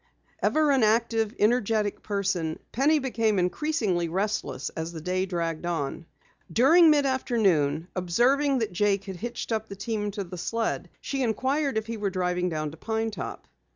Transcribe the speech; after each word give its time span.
Ever 0.41 0.71
an 0.71 0.81
active, 0.81 1.35
energetic 1.37 2.01
person, 2.01 2.57
Penny 2.71 2.97
became 2.97 3.37
increasingly 3.37 4.09
restless 4.09 4.69
as 4.69 4.91
the 4.91 4.99
day 4.99 5.27
dragged 5.27 5.63
on. 5.63 6.07
During 6.51 6.89
mid 6.89 7.05
afternoon, 7.05 7.87
observing 7.95 8.57
that 8.57 8.73
Jake 8.73 9.03
had 9.03 9.17
hitched 9.17 9.51
up 9.51 9.67
the 9.67 9.75
team 9.75 10.09
to 10.09 10.23
the 10.23 10.39
sled, 10.39 10.89
she 11.01 11.21
inquired 11.21 11.77
if 11.77 11.85
he 11.85 11.97
were 11.97 12.09
driving 12.09 12.49
down 12.49 12.71
to 12.71 12.77
Pine 12.77 13.11
Top. 13.11 13.47